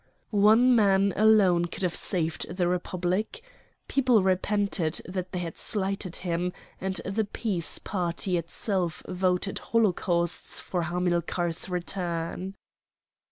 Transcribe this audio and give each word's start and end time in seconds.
One 0.31 0.75
man 0.75 1.13
alone 1.15 1.65
could 1.65 1.83
have 1.83 1.93
saved 1.93 2.49
the 2.49 2.67
Republic. 2.67 3.39
People 3.87 4.23
repented 4.23 4.99
that 5.07 5.31
they 5.31 5.37
had 5.37 5.59
slighted 5.59 6.15
him, 6.15 6.53
and 6.79 6.95
the 7.05 7.25
peace 7.25 7.77
party 7.77 8.35
itself 8.35 9.03
voted 9.07 9.59
holocausts 9.59 10.59
for 10.59 10.81
Hamilcar's 10.85 11.69
return. 11.69 12.55